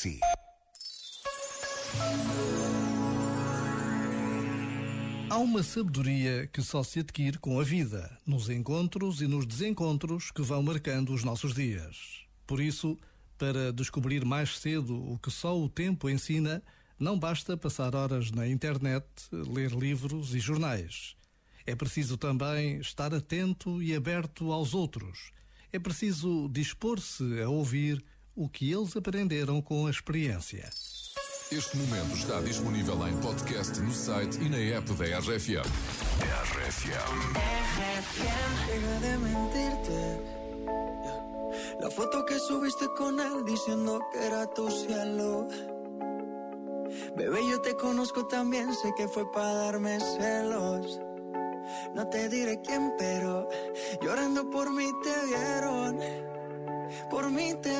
si. 0.00 0.18
Há 5.28 5.36
uma 5.36 5.62
sabedoria 5.62 6.46
que 6.46 6.62
só 6.62 6.82
se 6.82 7.00
adquire 7.00 7.38
com 7.38 7.60
a 7.60 7.62
vida, 7.62 8.18
nos 8.26 8.48
encontros 8.48 9.20
e 9.20 9.26
nos 9.26 9.44
desencontros 9.44 10.30
que 10.30 10.40
vão 10.40 10.62
marcando 10.62 11.12
os 11.12 11.22
nossos 11.22 11.54
dias. 11.54 12.24
Por 12.46 12.60
isso, 12.60 12.98
para 13.36 13.72
descobrir 13.72 14.24
mais 14.24 14.58
cedo 14.58 14.96
o 14.96 15.18
que 15.18 15.30
só 15.30 15.58
o 15.58 15.68
tempo 15.68 16.08
ensina, 16.08 16.62
não 16.98 17.18
basta 17.18 17.54
passar 17.54 17.94
horas 17.94 18.30
na 18.30 18.48
internet, 18.48 19.06
ler 19.30 19.70
livros 19.72 20.34
e 20.34 20.40
jornais. 20.40 21.14
É 21.66 21.76
preciso 21.76 22.16
também 22.16 22.78
estar 22.78 23.12
atento 23.12 23.82
e 23.82 23.94
aberto 23.94 24.50
aos 24.50 24.72
outros. 24.72 25.30
É 25.70 25.78
preciso 25.78 26.48
dispor-se 26.48 27.42
a 27.42 27.50
ouvir 27.50 28.02
o 28.34 28.48
que 28.48 28.72
eles 28.72 28.96
aprenderam 28.96 29.60
com 29.60 29.86
a 29.86 29.90
experiência. 29.90 30.68
Este 31.50 31.76
momento 31.76 32.14
está 32.14 32.40
disponível 32.40 33.06
em 33.08 33.16
podcast 33.20 33.80
no 33.80 33.92
site 33.92 34.38
e 34.40 34.48
na 34.48 34.76
app 34.76 34.92
da 34.94 35.18
RFM. 35.18 35.66
RFM. 36.22 37.32
Deja 38.66 39.00
de 39.00 39.16
mentirte. 39.18 40.40
La 41.80 41.90
foto 41.90 42.24
que 42.24 42.38
subiste 42.38 42.86
con 42.96 43.18
él 43.18 43.44
diciendo 43.44 44.00
que 44.12 44.18
era 44.18 44.46
tu 44.46 44.70
cielo. 44.70 45.48
Bebé, 47.16 47.40
yo 47.50 47.60
te 47.60 47.74
conozco 47.74 48.26
también, 48.26 48.72
sé 48.74 48.92
que 48.96 49.08
fue 49.08 49.30
para 49.32 49.52
darme 49.54 49.98
celos. 49.98 51.00
No 51.94 52.08
te 52.08 52.28
diré 52.28 52.60
quién, 52.62 52.92
pero 52.96 53.48
llorando 54.00 54.48
por 54.50 54.70
mí 54.70 54.88
te 55.02 55.26
vieron. 55.26 55.98
Por 57.10 57.30
mí 57.30 57.54
te 57.54 57.70
vieron. 57.70 57.79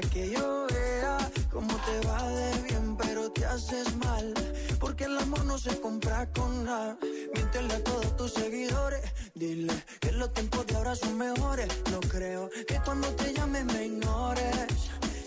Que 0.00 0.30
yo 0.30 0.66
vea 0.72 1.18
cómo 1.50 1.74
te 1.84 2.06
va 2.06 2.22
de 2.28 2.62
bien, 2.62 2.96
pero 2.96 3.32
te 3.32 3.44
haces 3.44 3.96
mal. 3.96 4.32
Porque 4.78 5.04
el 5.04 5.18
amor 5.18 5.44
no 5.44 5.58
se 5.58 5.80
compra 5.80 6.24
con 6.32 6.64
nada. 6.64 6.96
Miéntele 7.34 7.74
a 7.74 7.82
todos 7.82 8.16
tus 8.16 8.32
seguidores. 8.32 9.02
Dile 9.34 9.72
que 9.98 10.12
los 10.12 10.32
tiempos 10.32 10.68
de 10.68 10.76
ahora 10.76 10.94
son 10.94 11.18
mejores. 11.18 11.68
No 11.90 11.98
creo 11.98 12.48
que 12.68 12.80
cuando 12.84 13.08
te 13.16 13.34
llame 13.34 13.64
me 13.64 13.86
ignores. 13.86 14.68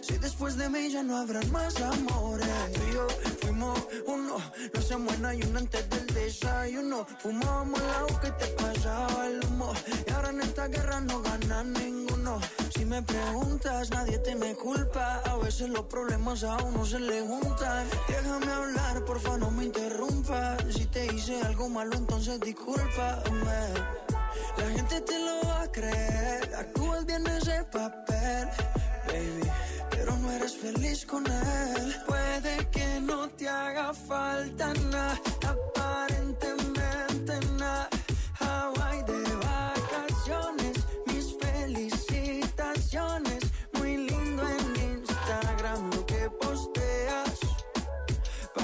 Si 0.02 0.18
después 0.18 0.56
de 0.56 0.70
mí 0.70 0.90
ya 0.90 1.04
no 1.04 1.18
habrán 1.18 1.52
más 1.52 1.76
amores. 1.82 2.48
Tú 2.74 2.82
y 2.90 2.94
yo 2.94 3.08
fuimos 3.42 3.78
uno, 4.08 4.38
no 4.74 4.80
hacemos 4.80 5.08
buena 5.08 5.36
y 5.36 5.42
uno 5.44 5.60
antes 5.60 5.90
del 5.90 6.08
desayuno. 6.08 7.06
Fumábamos 7.20 7.82
agua 7.82 8.22
que 8.22 8.32
te 8.32 8.51
culpa. 14.62 15.22
A 15.26 15.38
veces 15.38 15.70
los 15.70 15.86
problemas 15.86 16.44
a 16.44 16.58
uno 16.64 16.86
se 16.86 17.00
le 17.00 17.22
juntan. 17.22 17.88
Déjame 18.08 18.52
hablar, 18.52 19.06
porfa, 19.06 19.38
no 19.38 19.50
me 19.52 19.66
interrumpas. 19.66 20.64
Si 20.70 20.86
te 20.86 21.06
hice 21.14 21.42
algo 21.42 21.68
malo, 21.70 21.96
entonces 21.96 22.40
discúlpame. 22.40 23.62
La 24.58 24.66
gente 24.76 25.02
te 25.02 25.20
lo 25.20 25.48
va 25.48 25.62
a 25.64 25.72
creer. 25.72 26.56
Actúas 26.56 27.06
bien 27.06 27.26
ese 27.28 27.64
papel, 27.72 28.48
baby. 29.08 29.52
Pero 29.90 30.16
no 30.18 30.32
eres 30.32 30.56
feliz 30.56 31.06
con 31.06 31.26
él. 31.26 31.96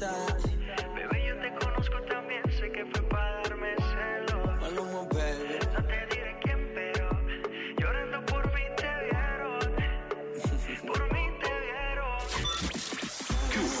time. 0.00 0.49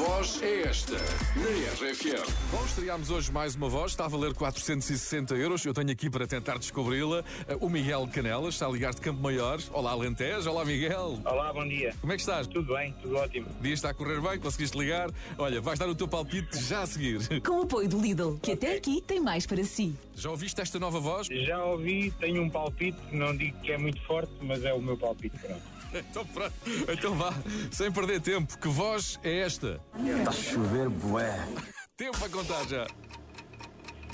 Voz 0.00 0.40
é 0.42 0.62
esta? 0.62 0.94
Na 0.94 1.50
RFM. 1.74 2.24
Bom, 2.50 2.64
estreámos 2.64 3.10
hoje 3.10 3.30
mais 3.30 3.54
uma 3.54 3.68
voz. 3.68 3.92
Está 3.92 4.06
a 4.06 4.08
valer 4.08 4.32
460 4.32 5.34
euros. 5.34 5.62
Eu 5.66 5.74
tenho 5.74 5.90
aqui 5.90 6.08
para 6.08 6.26
tentar 6.26 6.56
descobri-la. 6.58 7.22
O 7.60 7.68
Miguel 7.68 8.08
Canelas 8.10 8.54
está 8.54 8.66
a 8.66 8.70
ligar 8.70 8.94
de 8.94 9.00
Campo 9.02 9.20
Maior. 9.20 9.60
Olá, 9.70 9.90
Alentejo. 9.90 10.48
Olá, 10.48 10.64
Miguel. 10.64 11.18
Olá, 11.22 11.52
bom 11.52 11.68
dia. 11.68 11.94
Como 12.00 12.14
é 12.14 12.16
que 12.16 12.22
estás? 12.22 12.46
Tudo 12.46 12.74
bem, 12.74 12.94
tudo 13.02 13.16
ótimo. 13.16 13.46
O 13.58 13.62
dia 13.62 13.74
está 13.74 13.90
a 13.90 13.94
correr 13.94 14.22
bem? 14.22 14.38
Conseguiste 14.38 14.78
ligar? 14.78 15.10
Olha, 15.36 15.60
vais 15.60 15.78
dar 15.78 15.88
o 15.88 15.94
teu 15.94 16.08
palpite 16.08 16.58
já 16.62 16.80
a 16.80 16.86
seguir. 16.86 17.20
Com 17.44 17.60
o 17.60 17.62
apoio 17.64 17.86
do 17.86 18.00
Lidl, 18.00 18.38
que 18.40 18.52
até 18.52 18.76
aqui 18.76 19.02
tem 19.02 19.20
mais 19.20 19.44
para 19.46 19.62
si. 19.64 19.94
Já 20.14 20.30
ouviste 20.30 20.62
esta 20.62 20.78
nova 20.78 20.98
voz? 20.98 21.26
Já 21.26 21.62
ouvi, 21.62 22.10
tenho 22.18 22.42
um 22.42 22.48
palpite, 22.48 22.98
não 23.12 23.36
digo 23.36 23.58
que 23.60 23.70
é 23.70 23.76
muito 23.76 24.00
forte, 24.06 24.32
mas 24.40 24.64
é 24.64 24.72
o 24.72 24.80
meu 24.80 24.96
palpite, 24.96 25.36
pronto. 25.38 25.80
Então 26.10 26.24
pronto. 26.26 26.52
Então 26.88 27.14
vá, 27.14 27.34
sem 27.70 27.90
perder 27.90 28.20
tempo. 28.20 28.56
Que 28.58 28.68
voz 28.68 29.18
é 29.22 29.40
esta? 29.40 29.80
Tá 30.24 30.32
chover, 30.32 30.88
bué. 30.88 31.38
Tempo 31.96 32.24
a 32.24 32.28
contar 32.28 32.66
já. 32.68 32.86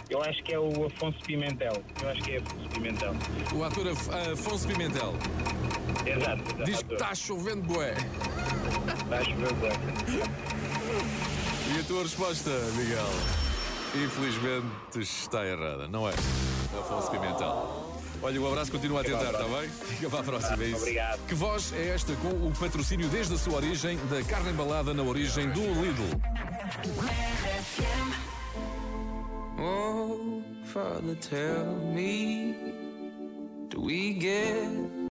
Eu 0.08 0.22
acho 0.22 0.42
que 0.44 0.54
é 0.54 0.58
o 0.58 0.86
Afonso 0.86 1.18
Pimentel. 1.24 1.72
Eu 2.02 2.08
acho 2.10 2.22
que 2.22 2.32
é 2.32 2.38
Afonso 2.38 2.68
Pimentel. 2.70 3.14
O 3.54 3.64
ator 3.64 3.88
Af- 3.88 4.10
Afonso 4.32 4.68
Pimentel 4.68 5.14
Exato, 6.04 6.42
exato. 6.42 6.64
diz 6.64 6.82
que 6.82 6.94
está 6.94 7.14
chovendo 7.14 7.62
bué. 7.62 7.94
Está 9.06 9.18
a 9.18 9.24
chover 9.24 9.52
bem. 9.54 9.70
E 11.76 11.80
a 11.80 11.84
tua 11.84 12.02
resposta, 12.02 12.50
Miguel? 12.76 13.06
Infelizmente 13.94 15.00
está 15.00 15.44
errada, 15.46 15.88
não 15.88 16.08
é? 16.08 16.12
Afonso 16.78 17.10
Pimentel. 17.10 17.65
Olha, 18.22 18.40
o 18.40 18.46
abraço 18.48 18.72
continua 18.72 19.00
a 19.00 19.04
tentar, 19.04 19.30
está 19.30 19.44
bem? 19.44 19.68
Fica 19.68 20.10
para 20.10 20.20
a 20.20 20.22
próxima, 20.22 20.62
é 20.62 20.66
isso. 20.68 20.78
Obrigado. 20.78 21.26
Que 21.26 21.34
voz 21.34 21.72
é 21.72 21.88
esta 21.88 22.14
com 22.16 22.28
o 22.28 22.52
patrocínio 22.58 23.08
desde 23.08 23.34
a 23.34 23.38
sua 23.38 23.54
origem 23.56 23.98
da 24.10 24.22
carne 24.24 24.50
embalada 24.50 24.92
na 24.92 25.02
origem 25.02 25.48
do 25.50 25.60
Lidl? 25.60 26.20
Oh, 29.58 30.42
Father, 30.64 31.16
tell 31.16 31.76
me, 31.94 32.54
do 33.70 33.84
we 33.84 34.14
get 34.18 34.96